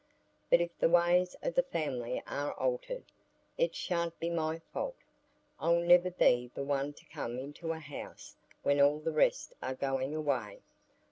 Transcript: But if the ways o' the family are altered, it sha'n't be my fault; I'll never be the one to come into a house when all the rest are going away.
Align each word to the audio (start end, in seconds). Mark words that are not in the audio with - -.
But 0.49 0.61
if 0.61 0.75
the 0.79 0.89
ways 0.89 1.35
o' 1.43 1.51
the 1.51 1.61
family 1.61 2.23
are 2.25 2.53
altered, 2.53 3.05
it 3.55 3.75
sha'n't 3.75 4.19
be 4.19 4.31
my 4.31 4.57
fault; 4.73 4.95
I'll 5.59 5.79
never 5.79 6.09
be 6.09 6.49
the 6.55 6.63
one 6.63 6.93
to 6.93 7.05
come 7.05 7.37
into 7.37 7.71
a 7.71 7.77
house 7.77 8.35
when 8.63 8.81
all 8.81 8.97
the 8.97 9.11
rest 9.13 9.53
are 9.61 9.75
going 9.75 10.15
away. 10.15 10.61